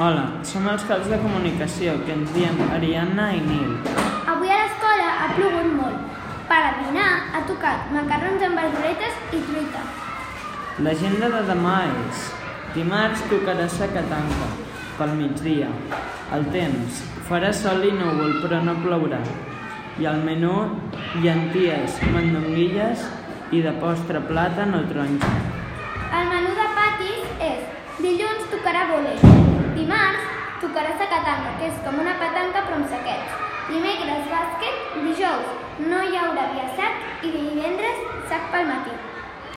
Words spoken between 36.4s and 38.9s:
via i divendres sac pel matí.